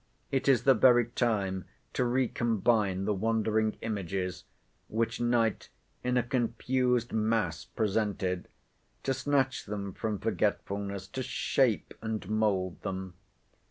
It 0.31 0.47
is 0.47 0.63
the 0.63 0.73
very 0.73 1.05
time 1.09 1.65
to 1.93 2.03
recombine 2.03 3.05
the 3.05 3.13
wandering 3.13 3.77
images, 3.81 4.45
which 4.87 5.21
night 5.21 5.69
in 6.03 6.17
a 6.17 6.23
confused 6.23 7.13
mass 7.13 7.65
presented; 7.65 8.47
to 9.03 9.13
snatch 9.13 9.67
them 9.67 9.93
from 9.93 10.17
forgetfulness; 10.17 11.07
to 11.09 11.21
shape, 11.21 11.93
and 12.01 12.27
mould 12.27 12.81
them. 12.81 13.13